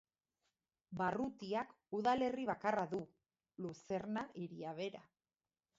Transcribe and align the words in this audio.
Barrutiak 1.01 1.75
udalerri 1.99 2.49
bakarra 2.53 2.89
du, 2.95 3.05
Luzerna 3.67 4.27
hiria 4.45 4.75
bera. 4.83 5.07